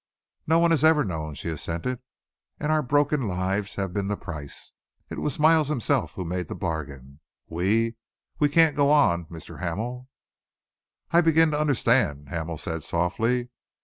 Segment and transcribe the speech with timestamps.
[0.47, 1.99] "No one has ever known," she assented,
[2.59, 4.71] "and our broken lives have been the price.
[5.11, 7.19] It was Miles himself who made the bargain.
[7.47, 7.97] We
[8.39, 9.59] we can't go on, Mr.
[9.59, 10.09] Hamel."
[11.11, 13.49] "I begin to understand," Hamel said softly.